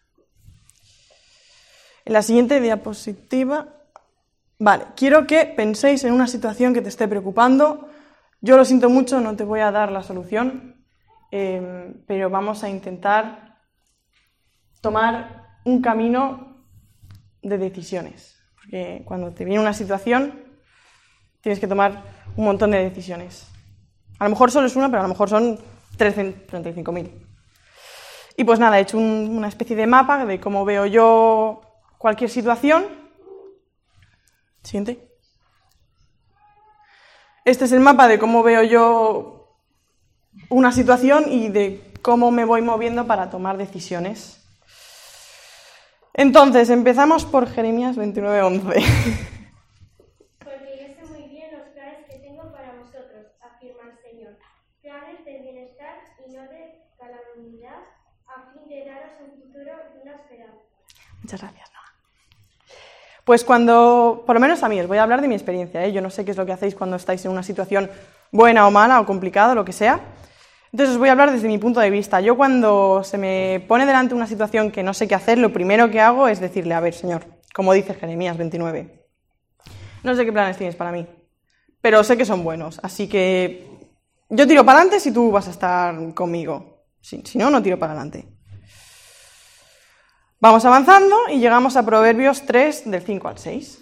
En 2.06 2.14
la 2.14 2.22
siguiente 2.22 2.62
diapositiva, 2.62 3.81
vale, 4.62 4.86
quiero 4.96 5.26
que 5.28 5.46
penséis 5.46 6.04
en 6.04 6.14
una 6.14 6.28
situación 6.28 6.74
que 6.74 6.82
te 6.82 6.90
esté 6.90 7.08
preocupando. 7.08 7.90
Yo 8.42 8.58
lo 8.58 8.66
siento 8.66 8.90
mucho, 8.90 9.20
no 9.20 9.36
te 9.36 9.44
voy 9.44 9.60
a 9.60 9.72
dar 9.72 9.92
la 9.92 10.04
solución, 10.04 10.86
eh, 11.32 11.94
pero 12.08 12.30
vamos 12.30 12.64
a 12.64 12.70
intentar 12.70 13.58
tomar 14.82 15.48
un 15.66 15.82
camino 15.82 16.58
de 17.42 17.58
decisiones. 17.58 18.38
Porque 18.56 19.04
cuando 19.06 19.32
te 19.34 19.46
viene 19.46 19.62
una 19.62 19.74
situación, 19.74 20.44
tienes 21.42 21.60
que 21.60 21.68
tomar 21.68 22.04
un 22.36 22.46
montón 22.46 22.72
de 22.72 22.84
decisiones. 22.84 23.48
A 24.20 24.26
lo 24.26 24.32
mejor 24.32 24.52
solo 24.52 24.68
es 24.68 24.76
una, 24.76 24.88
pero 24.90 25.00
a 25.00 25.04
lo 25.04 25.10
mejor 25.10 25.30
son 25.30 25.58
35.000. 25.98 27.12
Y 28.38 28.44
pues 28.44 28.60
nada, 28.60 28.78
he 28.80 28.82
hecho 28.82 28.98
un- 28.98 29.30
una 29.36 29.48
especie 29.48 29.76
de 29.76 29.88
mapa 29.88 30.26
de 30.26 30.40
cómo 30.40 30.64
veo 30.66 30.86
yo 30.86 31.62
cualquier 31.98 32.30
situación. 32.30 33.01
Siguiente. 34.64 35.08
Este 37.44 37.66
es 37.66 37.72
el 37.72 37.80
mapa 37.80 38.08
de 38.08 38.20
cómo 38.20 38.44
veo 38.44 38.64
yo 38.64 39.58
una 40.50 40.72
situación 40.72 41.26
y 41.32 41.50
de 41.50 41.94
cómo 42.02 42.32
me 42.32 42.46
voy 42.46 42.62
moviendo 42.62 43.08
para 43.08 43.30
tomar 43.30 43.58
decisiones. 43.58 44.38
Entonces, 46.14 46.70
empezamos 46.70 47.26
por 47.26 47.50
Jeremías 47.50 47.98
29:11. 47.98 48.84
Porque 50.40 50.72
yo 50.80 50.88
sé 50.94 51.06
muy 51.10 51.30
bien 51.30 51.52
los 51.58 51.70
planes 51.70 52.06
que 52.08 52.20
tengo 52.20 52.52
para 52.52 52.74
vosotros, 52.74 53.28
afirma 53.42 53.84
el 53.90 53.98
Señor. 54.12 54.38
Planes 54.82 55.26
de 55.26 55.40
bienestar 55.40 55.96
y 56.28 56.32
no 56.34 56.42
de 56.44 56.84
calamidad, 57.00 57.80
a 58.28 58.52
fin 58.52 58.68
de 58.70 58.86
daros 58.86 59.12
un 59.22 59.42
futuro 59.42 59.72
y 59.96 60.02
una 60.02 60.16
esperanza. 60.16 60.62
Muchas 61.22 61.42
gracias. 61.42 61.71
Pues 63.32 63.46
cuando, 63.46 64.26
por 64.28 64.36
lo 64.36 64.42
menos 64.42 64.62
a 64.62 64.68
mí, 64.68 64.78
os 64.82 64.88
voy 64.88 64.98
a 64.98 65.04
hablar 65.04 65.22
de 65.22 65.30
mi 65.30 65.36
experiencia. 65.36 65.86
¿eh? 65.86 65.94
Yo 65.94 66.02
no 66.02 66.10
sé 66.10 66.26
qué 66.26 66.32
es 66.32 66.38
lo 66.38 66.46
que 66.46 66.52
hacéis 66.52 66.76
cuando 66.76 66.98
estáis 66.98 67.24
en 67.24 67.32
una 67.32 67.44
situación 67.44 67.90
buena 68.30 68.68
o 68.68 68.72
mala 68.72 69.00
o 69.00 69.06
complicada, 69.06 69.56
lo 69.56 69.64
que 69.64 69.72
sea. 69.72 70.02
Entonces 70.74 70.96
os 70.96 71.00
voy 71.00 71.08
a 71.08 71.14
hablar 71.14 71.32
desde 71.32 71.48
mi 71.48 71.58
punto 71.58 71.80
de 71.80 71.90
vista. 71.90 72.20
Yo 72.20 72.36
cuando 72.36 73.06
se 73.06 73.18
me 73.18 73.64
pone 73.70 73.86
delante 73.86 74.14
una 74.14 74.28
situación 74.28 74.70
que 74.70 74.84
no 74.84 74.94
sé 74.94 75.08
qué 75.08 75.16
hacer, 75.16 75.38
lo 75.38 75.54
primero 75.54 75.90
que 75.90 76.02
hago 76.02 76.28
es 76.28 76.42
decirle, 76.42 76.74
a 76.74 76.82
ver, 76.82 76.94
Señor, 76.94 77.24
como 77.56 77.72
dice 77.72 77.94
Jeremías 77.94 78.38
29, 78.38 79.08
no 80.04 80.14
sé 80.14 80.26
qué 80.26 80.34
planes 80.34 80.58
tienes 80.58 80.76
para 80.76 80.92
mí, 80.92 81.08
pero 81.80 82.04
sé 82.04 82.18
que 82.18 82.26
son 82.26 82.44
buenos, 82.44 82.82
así 82.84 83.08
que 83.08 83.66
yo 84.28 84.46
tiro 84.46 84.66
para 84.66 84.80
adelante 84.80 85.00
si 85.00 85.14
tú 85.14 85.32
vas 85.32 85.48
a 85.48 85.52
estar 85.52 86.14
conmigo. 86.14 86.84
Si, 87.00 87.22
si 87.22 87.38
no, 87.38 87.50
no 87.50 87.64
tiro 87.64 87.80
para 87.80 87.94
adelante. 87.94 88.28
Vamos 90.42 90.66
avanzando 90.66 91.16
y 91.30 91.40
llegamos 91.40 91.78
a 91.78 91.86
Proverbios 91.86 92.48
3, 92.48 92.90
del 92.90 93.04
5 93.04 93.28
al 93.28 93.38
6. 93.38 93.80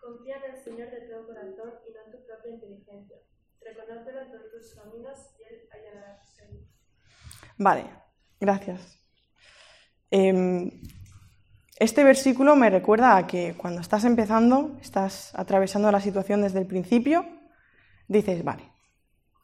Confía 0.00 0.36
en 0.36 0.54
el 0.54 0.62
Señor 0.62 0.90
de 0.90 1.00
todo 1.08 1.26
corazón 1.26 1.72
y 1.84 1.92
no 1.92 1.98
en 2.06 2.12
tu 2.12 2.24
propia 2.24 2.52
inteligencia. 2.52 3.16
Reconócelo 3.60 4.20
en 4.20 4.30
todos 4.30 4.44
tus 4.52 4.74
caminos 4.76 5.18
y 5.36 5.42
Él 5.42 5.68
allanará 5.72 6.20
tus 6.20 6.36
caminos. 6.36 6.68
Vale, 7.58 7.84
gracias. 8.38 8.96
Em, 10.12 10.70
este 11.80 12.04
versículo 12.04 12.54
me 12.54 12.70
recuerda 12.70 13.16
a 13.16 13.26
que 13.26 13.56
cuando 13.56 13.80
estás 13.80 14.04
empezando, 14.04 14.76
estás 14.80 15.34
atravesando 15.34 15.90
la 15.90 16.00
situación 16.00 16.42
desde 16.42 16.60
el 16.60 16.68
principio, 16.68 17.26
dices, 18.06 18.44
vale, 18.44 18.70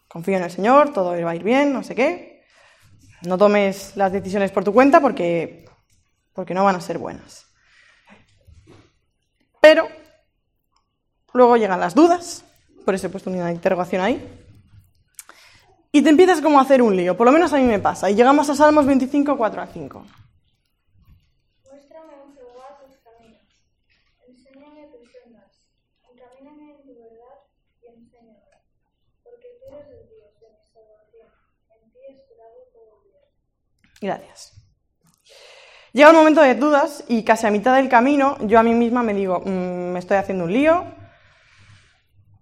confío 0.07 0.37
en 0.37 0.45
el 0.45 0.52
Señor, 0.52 0.93
todo 0.93 1.21
va 1.21 1.33
a 1.33 1.35
ir 1.35 1.43
bien, 1.43 1.73
no 1.73 1.83
sé 1.83 1.97
qué. 1.97 2.45
No 3.23 3.37
tomes 3.37 3.97
las 3.97 4.12
decisiones 4.12 4.52
por 4.52 4.62
tu 4.62 4.73
cuenta 4.73 5.00
porque, 5.00 5.64
porque 6.33 6.55
no 6.55 6.65
van 6.65 6.77
a 6.77 6.81
ser 6.81 6.99
buenas. 6.99 7.47
Pero 9.61 9.89
luego 11.33 11.57
llegan 11.57 11.81
las 11.81 11.95
dudas, 11.95 12.45
por 12.85 12.95
eso 12.95 13.07
he 13.07 13.11
puesto 13.11 13.31
una 13.31 13.53
interrogación 13.53 14.03
ahí, 14.03 14.39
y 15.93 16.03
te 16.03 16.11
empiezas 16.11 16.41
como 16.41 16.59
a 16.59 16.62
hacer 16.62 16.83
un 16.83 16.97
lío, 16.97 17.17
por 17.17 17.27
lo 17.27 17.33
menos 17.33 17.53
a 17.53 17.59
mí 17.59 17.65
me 17.65 17.79
pasa. 17.79 18.11
Y 18.11 18.15
llegamos 18.15 18.49
a 18.49 18.55
Salmos 18.55 18.87
25, 18.87 19.37
4 19.37 19.62
a 19.62 19.67
5. 19.67 20.07
Muéstrame 21.69 22.15
en 22.15 22.35
Jehová 22.35 22.79
tus 22.85 22.97
caminos, 22.99 23.43
enséñame 24.27 24.89
tus 24.89 25.12
sendas, 25.12 25.53
encamíname 26.11 26.77
en 26.77 26.83
tu 26.83 26.99
verdad 26.99 27.45
y 27.83 27.87
enséñame, 27.89 28.39
porque 29.23 29.49
tú 29.61 29.75
eres 29.75 29.87
el 29.91 30.09
Dios 30.09 30.41
de 30.41 30.49
mi 30.49 30.65
salvación, 30.73 31.29
en 31.71 31.93
ti 31.93 31.99
he 32.09 32.12
esperado 32.15 32.59
todo 32.73 32.99
el 32.99 33.11
día. 33.11 33.21
Gracias. 34.01 34.62
Llega 35.92 36.11
un 36.11 36.16
momento 36.16 36.40
de 36.40 36.54
dudas 36.54 37.04
y 37.08 37.22
casi 37.22 37.46
a 37.46 37.50
mitad 37.50 37.76
del 37.76 37.88
camino 37.90 38.38
yo 38.40 38.58
a 38.58 38.62
mí 38.62 38.75
misma 38.75 39.02
me 39.02 39.12
digo, 39.12 39.40
"Mm, 39.44 39.92
me 39.92 39.99
estoy 39.99 40.16
haciendo 40.16 40.44
un 40.44 40.52
lío, 40.52 40.84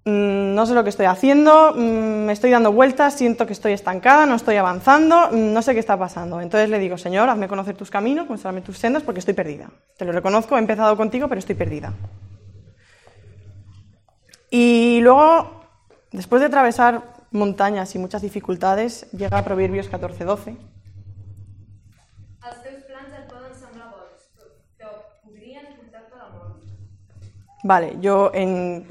mm, 0.05 0.55
no 0.55 0.67
sé 0.67 0.75
lo 0.75 0.85
que 0.85 0.91
estoy 0.91 1.07
haciendo, 1.07 1.73
mm, 1.75 2.27
me 2.27 2.33
estoy 2.33 2.53
dando 2.53 2.71
vueltas, 2.73 3.15
siento 3.15 3.47
que 3.47 3.53
estoy 3.53 3.73
estancada, 3.73 4.25
no 4.25 4.37
estoy 4.37 4.55
avanzando, 4.55 5.31
no 5.33 5.63
sé 5.63 5.75
qué 5.75 5.81
está 5.81 5.99
pasando. 5.99 6.41
Entonces 6.41 6.71
le 6.71 6.79
digo, 6.79 6.97
Señor, 6.97 7.29
hazme 7.29 7.49
conocer 7.49 7.77
tus 7.77 7.91
caminos, 7.91 8.29
muéstrame 8.29 8.61
tus 8.61 8.79
sendas 8.79 9.03
porque 9.03 9.19
estoy 9.19 9.35
perdida. 9.35 9.71
Te 9.97 10.05
lo 10.05 10.13
reconozco, 10.13 10.55
he 10.57 10.61
empezado 10.61 10.97
contigo, 10.97 11.27
pero 11.29 11.41
estoy 11.41 11.57
perdida. 11.57 11.93
Y 14.49 15.01
luego, 15.03 15.65
después 16.13 16.41
de 16.41 16.47
atravesar 16.47 17.03
montañas 17.33 17.95
y 17.97 17.99
muchas 17.99 18.23
dificultades, 18.23 19.11
llega 19.11 19.39
a 19.39 19.45
Proverbios 19.45 19.89
14:12. 19.89 20.57
Vale, 27.63 27.97
yo 28.01 28.31
en... 28.35 28.87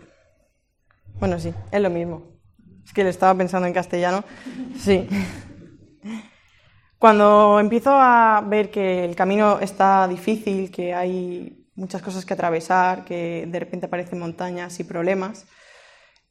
Bueno, 1.20 1.40
sí, 1.40 1.54
es 1.72 1.82
lo 1.82 1.90
mismo. 1.90 2.24
Es 2.86 2.94
que 2.94 3.04
le 3.04 3.10
estaba 3.10 3.38
pensando 3.38 3.68
en 3.68 3.74
castellano. 3.74 4.24
Sí. 4.78 5.08
Cuando 6.98 7.60
empiezo 7.60 7.92
a 7.92 8.44
ver 8.46 8.70
que 8.70 9.06
el 9.06 9.16
camino 9.16 9.60
está 9.60 10.08
difícil, 10.08 10.70
que 10.70 10.94
hay 10.94 11.66
muchas 11.76 12.02
cosas 12.02 12.26
que 12.26 12.34
atravesar, 12.34 13.06
que 13.06 13.48
de 13.48 13.60
repente 13.60 13.86
aparecen 13.86 14.20
montañas 14.20 14.80
y 14.80 14.84
problemas, 14.84 15.48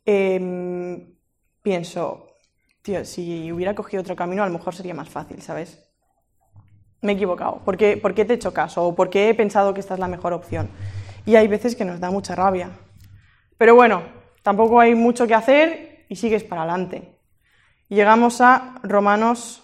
em, 0.04 1.14
pienso, 1.62 2.36
tío, 2.82 3.04
si 3.04 3.50
hubiera 3.50 3.74
cogido 3.74 4.02
otro 4.02 4.14
camino 4.14 4.42
a 4.42 4.46
lo 4.46 4.52
mejor 4.52 4.74
sería 4.74 4.94
más 4.94 5.08
fácil, 5.08 5.40
¿sabes? 5.42 5.78
Me 7.00 7.12
he 7.12 7.14
equivocado. 7.14 7.62
¿Por 7.64 7.76
qué, 7.76 7.96
¿Por 7.96 8.14
qué 8.14 8.24
te 8.24 8.34
he 8.34 8.36
hecho 8.36 8.52
caso? 8.52 8.84
¿O 8.84 8.94
por 8.94 9.08
qué 9.08 9.30
he 9.30 9.34
pensado 9.34 9.72
que 9.72 9.80
esta 9.80 9.94
es 9.94 10.00
la 10.00 10.08
mejor 10.08 10.32
opción? 10.32 10.68
Y 11.26 11.36
hay 11.36 11.48
veces 11.48 11.76
que 11.76 11.84
nos 11.84 12.00
da 12.00 12.10
mucha 12.10 12.34
rabia. 12.34 12.70
Pero 13.56 13.74
bueno, 13.74 14.02
tampoco 14.42 14.80
hay 14.80 14.94
mucho 14.94 15.26
que 15.26 15.34
hacer 15.34 16.06
y 16.08 16.16
sigues 16.16 16.44
para 16.44 16.62
adelante. 16.62 17.18
Llegamos 17.88 18.40
a 18.40 18.74
Romanos 18.82 19.62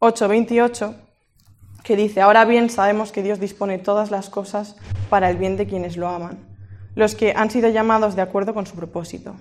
8:28, 0.00 0.94
que 1.82 1.96
dice, 1.96 2.20
ahora 2.20 2.44
bien 2.44 2.70
sabemos 2.70 3.12
que 3.12 3.22
Dios 3.22 3.40
dispone 3.40 3.78
todas 3.78 4.10
las 4.10 4.30
cosas 4.30 4.76
para 5.10 5.30
el 5.30 5.36
bien 5.36 5.56
de 5.56 5.66
quienes 5.66 5.96
lo 5.96 6.08
aman, 6.08 6.38
los 6.94 7.14
que 7.14 7.32
han 7.34 7.50
sido 7.50 7.68
llamados 7.68 8.14
de 8.14 8.22
acuerdo 8.22 8.54
con 8.54 8.66
su 8.66 8.76
propósito. 8.76 9.36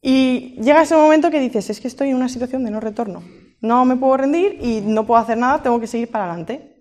Y 0.00 0.60
llega 0.60 0.82
ese 0.82 0.96
momento 0.96 1.30
que 1.30 1.38
dices, 1.38 1.70
es 1.70 1.80
que 1.80 1.86
estoy 1.86 2.10
en 2.10 2.16
una 2.16 2.28
situación 2.28 2.64
de 2.64 2.72
no 2.72 2.80
retorno. 2.80 3.22
No 3.60 3.84
me 3.84 3.94
puedo 3.94 4.16
rendir 4.16 4.58
y 4.60 4.80
no 4.80 5.06
puedo 5.06 5.20
hacer 5.20 5.38
nada, 5.38 5.62
tengo 5.62 5.78
que 5.78 5.86
seguir 5.86 6.10
para 6.10 6.24
adelante. 6.24 6.71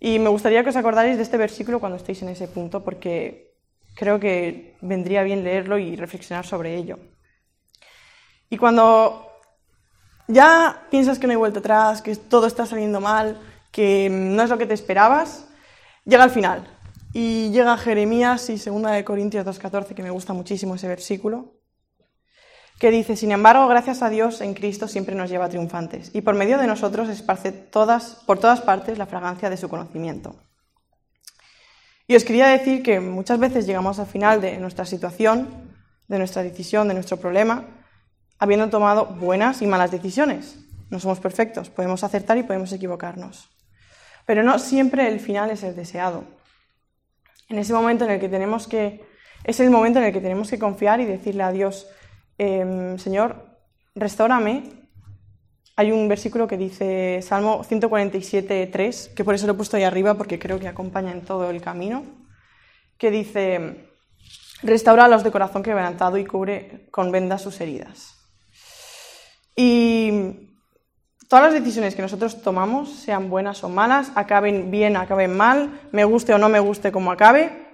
Y 0.00 0.18
me 0.18 0.28
gustaría 0.28 0.62
que 0.62 0.70
os 0.70 0.76
acordarais 0.76 1.16
de 1.16 1.22
este 1.22 1.36
versículo 1.36 1.80
cuando 1.80 1.96
estéis 1.96 2.22
en 2.22 2.28
ese 2.28 2.48
punto, 2.48 2.84
porque 2.84 3.54
creo 3.94 4.20
que 4.20 4.76
vendría 4.80 5.22
bien 5.22 5.42
leerlo 5.42 5.78
y 5.78 5.96
reflexionar 5.96 6.46
sobre 6.46 6.76
ello. 6.76 6.98
Y 8.48 8.56
cuando 8.56 9.26
ya 10.28 10.86
piensas 10.90 11.18
que 11.18 11.26
no 11.26 11.32
hay 11.32 11.36
vuelta 11.36 11.58
atrás, 11.58 12.00
que 12.00 12.14
todo 12.14 12.46
está 12.46 12.64
saliendo 12.64 13.00
mal, 13.00 13.40
que 13.72 14.08
no 14.10 14.42
es 14.42 14.50
lo 14.50 14.58
que 14.58 14.66
te 14.66 14.74
esperabas, 14.74 15.48
llega 16.04 16.24
al 16.24 16.30
final. 16.30 16.66
Y 17.12 17.50
llega 17.50 17.76
Jeremías 17.76 18.48
y 18.50 18.56
2 18.56 18.82
de 18.92 19.04
Corintios 19.04 19.44
2.14, 19.44 19.94
que 19.94 20.02
me 20.02 20.10
gusta 20.10 20.32
muchísimo 20.32 20.74
ese 20.74 20.86
versículo, 20.86 21.57
que 22.78 22.90
dice, 22.90 23.16
sin 23.16 23.32
embargo, 23.32 23.66
gracias 23.66 24.02
a 24.02 24.10
Dios 24.10 24.40
en 24.40 24.54
Cristo 24.54 24.86
siempre 24.86 25.14
nos 25.14 25.30
lleva 25.30 25.48
triunfantes, 25.48 26.10
y 26.14 26.20
por 26.20 26.34
medio 26.34 26.58
de 26.58 26.66
nosotros 26.66 27.08
esparce 27.08 27.50
todas, 27.50 28.22
por 28.26 28.38
todas 28.38 28.60
partes 28.60 28.98
la 28.98 29.06
fragancia 29.06 29.50
de 29.50 29.56
su 29.56 29.68
conocimiento. 29.68 30.36
Y 32.06 32.16
os 32.16 32.24
quería 32.24 32.48
decir 32.48 32.82
que 32.82 33.00
muchas 33.00 33.38
veces 33.38 33.66
llegamos 33.66 33.98
al 33.98 34.06
final 34.06 34.40
de 34.40 34.56
nuestra 34.58 34.86
situación, 34.86 35.74
de 36.06 36.18
nuestra 36.18 36.42
decisión, 36.42 36.88
de 36.88 36.94
nuestro 36.94 37.18
problema, 37.18 37.66
habiendo 38.38 38.70
tomado 38.70 39.06
buenas 39.06 39.60
y 39.60 39.66
malas 39.66 39.90
decisiones. 39.90 40.56
No 40.88 41.00
somos 41.00 41.20
perfectos, 41.20 41.68
podemos 41.68 42.02
acertar 42.04 42.38
y 42.38 42.44
podemos 42.44 42.72
equivocarnos. 42.72 43.50
Pero 44.24 44.42
no 44.42 44.58
siempre 44.58 45.08
el 45.08 45.20
final 45.20 45.50
es 45.50 45.62
el 45.62 45.76
deseado. 45.76 46.24
En 47.48 47.58
ese 47.58 47.74
momento 47.74 48.04
en 48.04 48.12
el 48.12 48.20
que 48.20 48.28
tenemos 48.28 48.66
que, 48.66 49.04
es 49.44 49.60
el 49.60 49.70
momento 49.70 49.98
en 49.98 50.06
el 50.06 50.12
que 50.12 50.20
tenemos 50.20 50.48
que 50.48 50.58
confiar 50.58 51.00
y 51.00 51.04
decirle 51.04 51.42
a 51.42 51.52
Dios, 51.52 51.88
eh, 52.38 52.94
Señor, 52.98 53.44
restaurame. 53.94 54.62
Hay 55.76 55.92
un 55.92 56.08
versículo 56.08 56.48
que 56.48 56.56
dice 56.56 57.20
Salmo 57.22 57.62
147.3, 57.62 59.14
que 59.14 59.24
por 59.24 59.34
eso 59.34 59.46
lo 59.46 59.52
he 59.52 59.56
puesto 59.56 59.76
ahí 59.76 59.84
arriba 59.84 60.14
porque 60.14 60.38
creo 60.38 60.58
que 60.58 60.68
acompaña 60.68 61.12
en 61.12 61.22
todo 61.22 61.50
el 61.50 61.60
camino, 61.60 62.04
que 62.96 63.10
dice, 63.10 63.90
restaura 64.62 65.04
a 65.04 65.08
los 65.08 65.22
de 65.22 65.30
corazón 65.30 65.62
quebrantado 65.62 66.18
y 66.18 66.24
cubre 66.24 66.88
con 66.90 67.12
vendas 67.12 67.42
sus 67.42 67.60
heridas. 67.60 68.14
Y 69.54 70.54
todas 71.28 71.52
las 71.52 71.54
decisiones 71.62 71.94
que 71.94 72.02
nosotros 72.02 72.42
tomamos, 72.42 72.90
sean 72.90 73.30
buenas 73.30 73.62
o 73.62 73.68
malas, 73.68 74.10
acaben 74.16 74.70
bien, 74.70 74.96
acaben 74.96 75.36
mal, 75.36 75.80
me 75.92 76.04
guste 76.04 76.34
o 76.34 76.38
no 76.38 76.48
me 76.48 76.60
guste 76.60 76.90
como 76.90 77.12
acabe, 77.12 77.68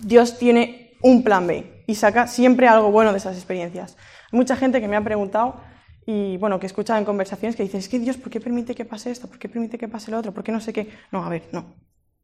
Dios 0.00 0.38
tiene 0.38 0.87
un 1.02 1.22
plan 1.22 1.46
B 1.46 1.84
y 1.86 1.94
saca 1.94 2.26
siempre 2.26 2.68
algo 2.68 2.90
bueno 2.90 3.12
de 3.12 3.18
esas 3.18 3.36
experiencias. 3.36 3.96
Hay 4.32 4.36
mucha 4.36 4.56
gente 4.56 4.80
que 4.80 4.88
me 4.88 4.96
ha 4.96 5.04
preguntado 5.04 5.60
y 6.06 6.38
bueno, 6.38 6.58
que 6.58 6.66
he 6.66 6.68
escuchado 6.68 6.98
en 6.98 7.04
conversaciones 7.04 7.54
que 7.54 7.62
dicen, 7.62 7.80
es 7.80 7.88
que 7.88 7.98
Dios, 7.98 8.16
¿por 8.16 8.30
qué 8.30 8.40
permite 8.40 8.74
que 8.74 8.84
pase 8.84 9.10
esto? 9.10 9.28
¿Por 9.28 9.38
qué 9.38 9.48
permite 9.48 9.76
que 9.76 9.88
pase 9.88 10.10
lo 10.10 10.18
otro? 10.18 10.32
¿Por 10.32 10.42
qué 10.42 10.52
no 10.52 10.60
sé 10.60 10.72
qué? 10.72 10.88
No, 11.12 11.24
a 11.24 11.28
ver, 11.28 11.48
no. 11.52 11.76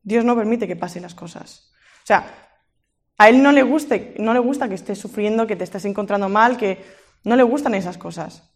Dios 0.02 0.25
no 0.25 0.35
permite 0.35 0.66
que 0.66 0.76
pasen 0.76 1.02
las 1.02 1.14
cosas. 1.14 1.71
O 2.02 2.07
sea, 2.07 2.26
a 3.19 3.28
Él 3.28 3.43
no 3.43 3.52
le, 3.52 3.62
no 4.19 4.33
le 4.33 4.38
gusta 4.40 4.69
que 4.69 4.75
estés 4.75 4.99
sufriendo, 4.99 5.47
que 5.47 5.57
te 5.57 5.64
estés 5.64 5.85
encontrando 5.85 6.28
mal, 6.28 6.57
que 6.57 6.83
no 7.25 7.37
le 7.37 7.43
gustan 7.43 7.75
esas 7.75 7.99
cosas. 7.99 8.50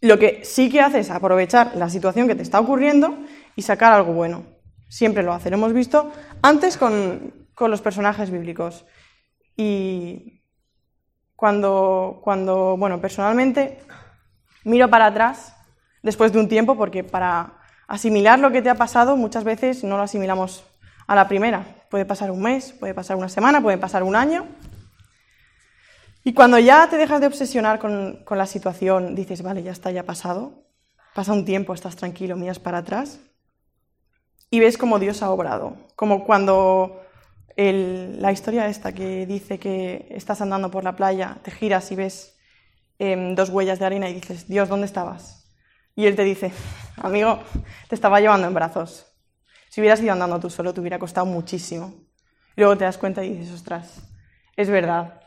Lo 0.00 0.18
que 0.18 0.44
sí 0.44 0.68
que 0.68 0.80
hace 0.80 0.98
es 0.98 1.10
aprovechar 1.10 1.76
la 1.76 1.88
situación 1.88 2.28
que 2.28 2.34
te 2.34 2.42
está 2.42 2.60
ocurriendo 2.60 3.16
y 3.56 3.62
sacar 3.62 3.92
algo 3.92 4.12
bueno. 4.12 4.44
Siempre 4.88 5.22
lo 5.22 5.32
hace. 5.32 5.48
Lo 5.48 5.56
hemos 5.56 5.72
visto 5.72 6.12
antes 6.42 6.76
con, 6.76 7.32
con 7.54 7.70
los 7.70 7.80
personajes 7.80 8.30
bíblicos. 8.30 8.84
Y 9.56 10.42
cuando, 11.36 12.20
cuando, 12.22 12.76
bueno, 12.76 13.00
personalmente 13.00 13.78
miro 14.64 14.88
para 14.88 15.06
atrás 15.06 15.54
después 16.02 16.32
de 16.32 16.40
un 16.40 16.48
tiempo, 16.48 16.76
porque 16.76 17.04
para 17.04 17.58
asimilar 17.86 18.38
lo 18.38 18.50
que 18.50 18.62
te 18.62 18.70
ha 18.70 18.74
pasado 18.74 19.16
muchas 19.16 19.44
veces 19.44 19.84
no 19.84 19.96
lo 19.96 20.02
asimilamos 20.02 20.64
a 21.06 21.14
la 21.14 21.28
primera. 21.28 21.64
Puede 21.90 22.04
pasar 22.04 22.30
un 22.30 22.42
mes, 22.42 22.72
puede 22.72 22.94
pasar 22.94 23.16
una 23.16 23.28
semana, 23.28 23.60
puede 23.60 23.78
pasar 23.78 24.02
un 24.02 24.16
año. 24.16 24.46
Y 26.24 26.32
cuando 26.32 26.58
ya 26.58 26.88
te 26.88 26.96
dejas 26.96 27.20
de 27.20 27.26
obsesionar 27.26 27.78
con, 27.78 28.24
con 28.24 28.38
la 28.38 28.46
situación, 28.46 29.14
dices, 29.14 29.42
vale, 29.42 29.62
ya 29.62 29.72
está, 29.72 29.90
ya 29.90 30.00
ha 30.00 30.04
pasado, 30.04 30.64
pasa 31.14 31.32
un 31.32 31.44
tiempo, 31.44 31.74
estás 31.74 31.96
tranquilo, 31.96 32.36
miras 32.36 32.58
para 32.58 32.78
atrás 32.78 33.20
y 34.54 34.60
ves 34.60 34.78
cómo 34.78 35.00
Dios 35.00 35.20
ha 35.20 35.30
obrado. 35.30 35.76
Como 35.96 36.24
cuando 36.24 37.03
la 37.56 38.32
historia 38.32 38.66
esta 38.66 38.92
que 38.92 39.26
dice 39.26 39.58
que 39.58 40.08
estás 40.10 40.40
andando 40.40 40.70
por 40.70 40.84
la 40.84 40.96
playa, 40.96 41.38
te 41.42 41.50
giras 41.50 41.90
y 41.92 41.96
ves 41.96 42.36
em, 42.98 43.34
dos 43.34 43.50
huellas 43.50 43.78
de 43.78 43.86
arena 43.86 44.08
y 44.08 44.14
dices, 44.14 44.48
Dios, 44.48 44.68
¿dónde 44.68 44.86
estabas? 44.86 45.52
Y 45.94 46.06
Él 46.06 46.16
te 46.16 46.24
dice, 46.24 46.52
amigo, 46.96 47.40
te 47.88 47.94
estaba 47.94 48.20
llevando 48.20 48.46
en 48.46 48.54
brazos. 48.54 49.06
Si 49.68 49.80
hubieras 49.80 50.00
ido 50.00 50.12
andando 50.12 50.40
tú 50.40 50.50
solo, 50.50 50.74
te 50.74 50.80
hubiera 50.80 50.98
costado 50.98 51.26
muchísimo. 51.26 51.94
Y 52.56 52.60
luego 52.60 52.76
te 52.76 52.84
das 52.84 52.98
cuenta 52.98 53.24
y 53.24 53.34
dices, 53.34 53.54
ostras, 53.54 54.02
es 54.56 54.68
verdad, 54.68 55.20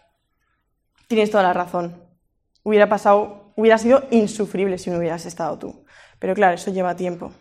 tienes 1.08 1.32
toda 1.32 1.44
la 1.44 1.54
razón. 1.54 2.04
Hubiera 2.64 2.90
pasado, 2.90 3.54
hubiera 3.56 3.78
sido 3.78 4.06
insufrible 4.12 4.78
si 4.78 4.90
no 4.90 4.98
hubieras 4.98 5.26
estado 5.26 5.58
tú. 5.58 5.86
Pero 6.20 6.34
claro, 6.34 6.56
eso 6.56 6.72
lleva 6.72 6.96
tiempo. 6.96 7.34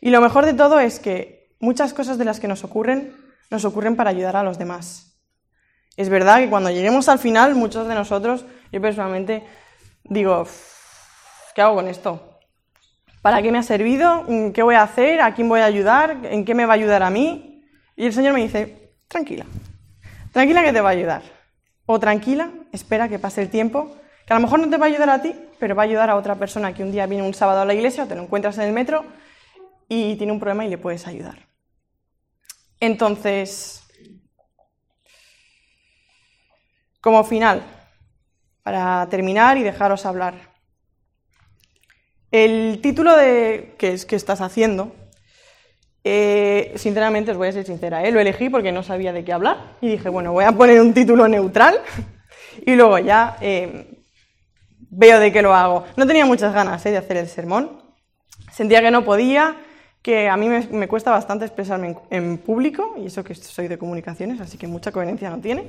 Y 0.00 0.10
lo 0.10 0.20
mejor 0.20 0.44
de 0.44 0.54
todo 0.54 0.80
es 0.80 0.98
que 0.98 1.43
muchas 1.60 1.92
cosas 1.92 2.18
de 2.18 2.24
las 2.24 2.40
que 2.40 2.48
nos 2.48 2.64
ocurren, 2.64 3.14
nos 3.50 3.64
ocurren 3.64 3.96
para 3.96 4.10
ayudar 4.10 4.36
a 4.36 4.42
los 4.42 4.58
demás. 4.58 5.16
Es 5.96 6.08
verdad 6.08 6.38
que 6.38 6.50
cuando 6.50 6.70
lleguemos 6.70 7.08
al 7.08 7.18
final, 7.18 7.54
muchos 7.54 7.86
de 7.86 7.94
nosotros, 7.94 8.44
yo 8.72 8.80
personalmente 8.80 9.44
digo, 10.04 10.42
"Uf, 10.42 11.52
¿qué 11.54 11.62
hago 11.62 11.76
con 11.76 11.88
esto? 11.88 12.40
¿Para 13.22 13.40
qué 13.40 13.50
me 13.50 13.58
ha 13.58 13.62
servido? 13.62 14.26
¿Qué 14.52 14.62
voy 14.62 14.74
a 14.74 14.82
hacer? 14.82 15.20
¿A 15.20 15.34
quién 15.34 15.48
voy 15.48 15.60
a 15.60 15.64
ayudar? 15.64 16.18
¿En 16.24 16.44
qué 16.44 16.54
me 16.54 16.66
va 16.66 16.74
a 16.74 16.76
ayudar 16.76 17.02
a 17.02 17.10
mí? 17.10 17.64
Y 17.96 18.06
el 18.06 18.12
Señor 18.12 18.34
me 18.34 18.42
dice, 18.42 18.92
tranquila, 19.08 19.46
tranquila 20.32 20.62
que 20.62 20.72
te 20.72 20.80
va 20.80 20.90
a 20.90 20.92
ayudar. 20.92 21.22
O 21.86 22.00
tranquila, 22.00 22.50
espera 22.72 23.08
que 23.08 23.18
pase 23.18 23.40
el 23.40 23.48
tiempo, 23.48 23.96
que 24.26 24.32
a 24.32 24.36
lo 24.36 24.42
mejor 24.42 24.58
no 24.58 24.68
te 24.68 24.76
va 24.76 24.86
a 24.86 24.88
ayudar 24.88 25.10
a 25.10 25.22
ti, 25.22 25.34
pero 25.58 25.74
va 25.74 25.84
a 25.84 25.86
ayudar 25.86 26.10
a 26.10 26.16
otra 26.16 26.34
persona 26.34 26.74
que 26.74 26.82
un 26.82 26.92
día 26.92 27.06
viene 27.06 27.26
un 27.26 27.34
sábado 27.34 27.60
a 27.60 27.64
la 27.64 27.72
iglesia 27.72 28.04
o 28.04 28.06
te 28.06 28.14
lo 28.14 28.22
encuentras 28.22 28.58
en 28.58 28.64
el 28.64 28.72
metro 28.72 29.04
y 29.88 30.16
tiene 30.16 30.32
un 30.32 30.40
problema 30.40 30.64
y 30.64 30.70
le 30.70 30.78
puedes 30.78 31.06
ayudar. 31.06 31.46
Entonces, 32.80 33.82
como 37.00 37.24
final, 37.24 37.62
para 38.62 39.06
terminar 39.10 39.56
y 39.56 39.62
dejaros 39.62 40.06
hablar, 40.06 40.54
el 42.30 42.80
título 42.82 43.16
de 43.16 43.74
¿qué 43.78 43.92
es 43.92 44.06
que 44.06 44.16
estás 44.16 44.40
haciendo? 44.40 44.94
Eh, 46.02 46.74
sinceramente, 46.76 47.30
os 47.30 47.38
voy 47.38 47.48
a 47.48 47.52
ser 47.52 47.64
sincera, 47.64 48.04
¿eh? 48.04 48.10
lo 48.10 48.20
elegí 48.20 48.50
porque 48.50 48.72
no 48.72 48.82
sabía 48.82 49.12
de 49.12 49.24
qué 49.24 49.32
hablar 49.32 49.76
y 49.80 49.88
dije, 49.88 50.08
bueno, 50.08 50.32
voy 50.32 50.44
a 50.44 50.52
poner 50.52 50.80
un 50.80 50.92
título 50.92 51.28
neutral 51.28 51.80
y 52.66 52.74
luego 52.74 52.98
ya 52.98 53.38
eh, 53.40 54.02
veo 54.90 55.18
de 55.18 55.32
qué 55.32 55.40
lo 55.42 55.54
hago. 55.54 55.84
No 55.96 56.06
tenía 56.06 56.26
muchas 56.26 56.52
ganas 56.52 56.84
de 56.84 56.96
hacer 56.96 57.16
el 57.16 57.28
sermón, 57.28 57.82
sentía 58.52 58.82
que 58.82 58.90
no 58.90 59.04
podía, 59.04 59.56
que 60.04 60.28
a 60.28 60.36
mí 60.36 60.50
me, 60.50 60.86
cuesta 60.86 61.10
bastante 61.10 61.46
expresarme 61.46 61.96
en, 62.10 62.36
público 62.36 62.94
y 62.98 63.06
eso 63.06 63.24
que 63.24 63.34
soy 63.34 63.68
de 63.68 63.78
comunicaciones, 63.78 64.38
así 64.38 64.58
que 64.58 64.66
mucha 64.66 64.92
coherencia 64.92 65.30
no 65.30 65.38
tiene. 65.38 65.64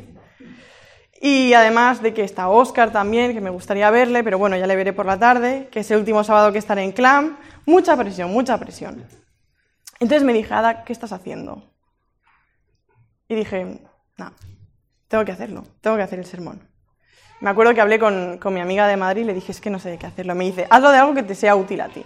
Y 1.21 1.53
además 1.53 2.01
de 2.01 2.13
que 2.13 2.25
está 2.25 2.49
Oscar 2.49 2.91
también, 2.91 3.33
que 3.33 3.39
me 3.39 3.49
gustaría 3.49 3.89
verle, 3.91 4.25
pero 4.25 4.37
bueno, 4.37 4.57
ya 4.57 4.67
le 4.67 4.75
veré 4.75 4.91
por 4.91 5.05
la 5.05 5.17
tarde, 5.17 5.69
que 5.71 5.79
es 5.79 5.91
el 5.91 5.99
último 5.99 6.21
sábado 6.25 6.51
que 6.51 6.57
estaré 6.57 6.83
en 6.83 6.91
Clam. 6.91 7.37
Mucha 7.65 7.95
presión, 7.95 8.29
mucha 8.29 8.57
presión. 8.57 9.05
Entonces 10.01 10.25
me 10.25 10.33
dije, 10.33 10.53
Ada, 10.53 10.83
¿qué 10.83 10.91
estás 10.91 11.13
haciendo? 11.13 11.71
Y 13.29 13.35
dije, 13.35 13.79
no, 14.17 14.33
tengo 15.07 15.23
que 15.23 15.31
hacerlo, 15.31 15.63
tengo 15.79 15.95
que 15.95 16.03
hacer 16.03 16.19
el 16.19 16.25
sermón. 16.25 16.59
Me 17.39 17.51
acuerdo 17.51 17.73
que 17.73 17.79
hablé 17.79 17.99
con, 17.99 18.37
con 18.37 18.53
mi 18.53 18.59
amiga 18.59 18.85
de 18.85 18.97
Madrid 18.97 19.21
y 19.21 19.25
le 19.27 19.33
dije, 19.33 19.53
es 19.53 19.61
que 19.61 19.69
no 19.69 19.79
sé 19.79 19.97
qué 19.97 20.07
hacerlo. 20.07 20.35
Me 20.35 20.43
dice, 20.43 20.67
hazlo 20.69 20.91
de 20.91 20.97
algo 20.97 21.13
que 21.13 21.23
te 21.23 21.35
sea 21.35 21.55
útil 21.55 21.79
a 21.79 21.87
ti. 21.87 22.05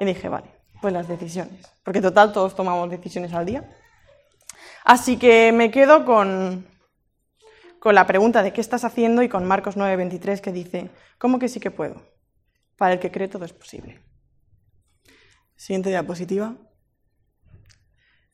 Y 0.00 0.06
dije, 0.06 0.30
vale, 0.30 0.55
pues 0.80 0.92
las 0.92 1.08
decisiones, 1.08 1.66
porque 1.82 2.00
total 2.00 2.32
todos 2.32 2.54
tomamos 2.54 2.90
decisiones 2.90 3.32
al 3.32 3.46
día. 3.46 3.64
Así 4.84 5.16
que 5.16 5.52
me 5.52 5.70
quedo 5.70 6.04
con, 6.04 6.66
con 7.80 7.94
la 7.94 8.06
pregunta 8.06 8.42
de 8.42 8.52
qué 8.52 8.60
estás 8.60 8.84
haciendo 8.84 9.22
y 9.22 9.28
con 9.28 9.44
Marcos 9.44 9.76
9:23 9.76 10.40
que 10.40 10.52
dice, 10.52 10.90
¿cómo 11.18 11.38
que 11.38 11.48
sí 11.48 11.60
que 11.60 11.70
puedo? 11.70 12.02
Para 12.76 12.94
el 12.94 13.00
que 13.00 13.10
cree 13.10 13.28
todo 13.28 13.44
es 13.44 13.52
posible. 13.52 14.00
Siguiente 15.56 15.88
diapositiva. 15.88 16.54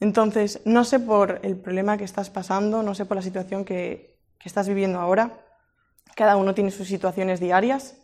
Entonces, 0.00 0.60
no 0.64 0.84
sé 0.84 0.98
por 0.98 1.40
el 1.42 1.56
problema 1.56 1.96
que 1.96 2.04
estás 2.04 2.28
pasando, 2.28 2.82
no 2.82 2.94
sé 2.94 3.06
por 3.06 3.16
la 3.16 3.22
situación 3.22 3.64
que, 3.64 4.18
que 4.38 4.48
estás 4.48 4.68
viviendo 4.68 4.98
ahora. 4.98 5.38
Cada 6.16 6.36
uno 6.36 6.54
tiene 6.54 6.70
sus 6.70 6.88
situaciones 6.88 7.40
diarias, 7.40 7.96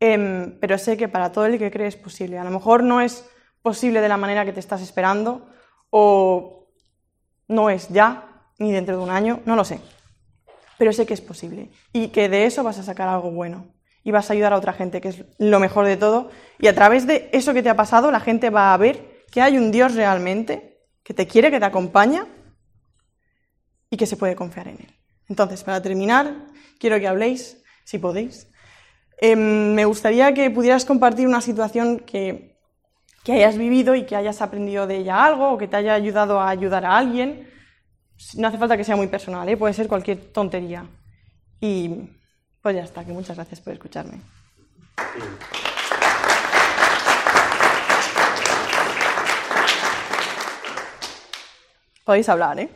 em, 0.00 0.58
pero 0.58 0.78
sé 0.78 0.96
que 0.96 1.08
para 1.08 1.30
todo 1.30 1.46
el 1.46 1.58
que 1.58 1.70
cree 1.70 1.86
es 1.86 1.96
posible. 1.96 2.38
A 2.38 2.44
lo 2.44 2.50
mejor 2.50 2.82
no 2.82 3.00
es 3.00 3.28
posible 3.64 4.02
de 4.02 4.10
la 4.10 4.18
manera 4.18 4.44
que 4.44 4.52
te 4.52 4.60
estás 4.60 4.82
esperando 4.82 5.48
o 5.88 6.68
no 7.48 7.70
es 7.70 7.88
ya, 7.88 8.44
ni 8.58 8.70
dentro 8.72 8.98
de 8.98 9.02
un 9.02 9.08
año, 9.08 9.40
no 9.46 9.56
lo 9.56 9.64
sé. 9.64 9.80
Pero 10.76 10.92
sé 10.92 11.06
que 11.06 11.14
es 11.14 11.22
posible 11.22 11.70
y 11.90 12.08
que 12.08 12.28
de 12.28 12.44
eso 12.44 12.62
vas 12.62 12.78
a 12.78 12.82
sacar 12.82 13.08
algo 13.08 13.30
bueno 13.30 13.66
y 14.04 14.10
vas 14.10 14.28
a 14.28 14.34
ayudar 14.34 14.52
a 14.52 14.58
otra 14.58 14.74
gente, 14.74 15.00
que 15.00 15.08
es 15.08 15.24
lo 15.38 15.60
mejor 15.60 15.86
de 15.86 15.96
todo. 15.96 16.30
Y 16.58 16.66
a 16.66 16.74
través 16.74 17.06
de 17.06 17.30
eso 17.32 17.54
que 17.54 17.62
te 17.62 17.70
ha 17.70 17.76
pasado, 17.76 18.10
la 18.10 18.20
gente 18.20 18.50
va 18.50 18.74
a 18.74 18.76
ver 18.76 19.24
que 19.32 19.40
hay 19.40 19.56
un 19.56 19.72
Dios 19.72 19.94
realmente 19.94 20.82
que 21.02 21.14
te 21.14 21.26
quiere, 21.26 21.50
que 21.50 21.58
te 21.58 21.64
acompaña 21.64 22.26
y 23.88 23.96
que 23.96 24.06
se 24.06 24.18
puede 24.18 24.36
confiar 24.36 24.68
en 24.68 24.80
Él. 24.80 24.98
Entonces, 25.26 25.64
para 25.64 25.80
terminar, 25.80 26.48
quiero 26.78 27.00
que 27.00 27.08
habléis, 27.08 27.64
si 27.84 27.96
podéis. 27.98 28.46
Eh, 29.22 29.36
me 29.36 29.86
gustaría 29.86 30.34
que 30.34 30.50
pudieras 30.50 30.84
compartir 30.84 31.26
una 31.26 31.40
situación 31.40 32.00
que, 32.00 32.53
que 33.24 33.32
hayas 33.32 33.56
vivido 33.56 33.94
y 33.94 34.04
que 34.04 34.14
hayas 34.14 34.42
aprendido 34.42 34.86
de 34.86 34.98
ella 34.98 35.24
algo 35.24 35.52
o 35.52 35.58
que 35.58 35.66
te 35.66 35.76
haya 35.76 35.94
ayudado 35.94 36.38
a 36.38 36.50
ayudar 36.50 36.84
a 36.84 36.96
alguien. 36.96 37.50
No 38.36 38.48
hace 38.48 38.58
falta 38.58 38.76
que 38.76 38.84
sea 38.84 38.96
muy 38.96 39.06
personal, 39.08 39.48
¿eh? 39.48 39.56
puede 39.56 39.72
ser 39.72 39.88
cualquier 39.88 40.30
tontería. 40.30 40.86
Y 41.58 42.10
pues 42.60 42.76
ya 42.76 42.84
está, 42.84 43.04
que 43.04 43.12
muchas 43.12 43.36
gracias 43.36 43.60
por 43.60 43.72
escucharme. 43.72 44.20
Podéis 52.04 52.28
hablar, 52.28 52.60
¿eh? 52.60 52.68